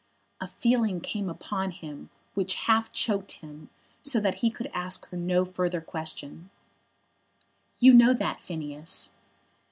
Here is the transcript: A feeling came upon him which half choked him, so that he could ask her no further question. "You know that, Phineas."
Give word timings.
A 0.39 0.47
feeling 0.47 0.99
came 0.99 1.29
upon 1.29 1.69
him 1.69 2.09
which 2.33 2.55
half 2.65 2.91
choked 2.91 3.33
him, 3.33 3.69
so 4.01 4.19
that 4.19 4.33
he 4.41 4.49
could 4.49 4.65
ask 4.73 5.07
her 5.09 5.15
no 5.17 5.45
further 5.45 5.79
question. 5.79 6.49
"You 7.77 7.93
know 7.93 8.11
that, 8.15 8.41
Phineas." 8.41 9.11